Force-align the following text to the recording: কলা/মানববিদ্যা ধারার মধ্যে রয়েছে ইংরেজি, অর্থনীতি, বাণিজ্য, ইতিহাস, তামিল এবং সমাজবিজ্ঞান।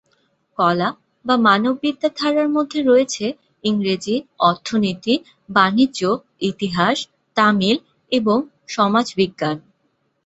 কলা/মানববিদ্যা 0.57 2.09
ধারার 2.17 2.49
মধ্যে 2.49 2.79
রয়েছে 2.81 3.25
ইংরেজি, 3.63 4.15
অর্থনীতি, 4.39 5.13
বাণিজ্য, 5.49 6.01
ইতিহাস, 6.41 6.97
তামিল 7.37 7.77
এবং 8.11 8.37
সমাজবিজ্ঞান। 8.67 9.57